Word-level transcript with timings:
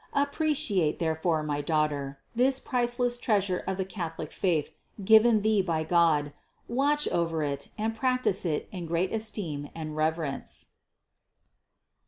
Appreciate, 0.13 0.97
there 0.97 1.13
fore, 1.13 1.43
my 1.43 1.61
daughter, 1.61 2.17
this 2.33 2.59
priceless 2.59 3.19
treasure 3.19 3.59
of 3.67 3.77
the 3.77 3.85
Catholic 3.85 4.31
faith 4.31 4.71
given 5.05 5.43
thee 5.43 5.61
by 5.61 5.83
God, 5.83 6.33
watch 6.67 7.07
over 7.09 7.43
it 7.43 7.67
and 7.77 7.95
practice 7.95 8.43
it 8.43 8.67
in 8.71 8.87
great 8.87 9.13
esteem 9.13 9.69
and 9.75 9.95
reverence. 9.95 10.69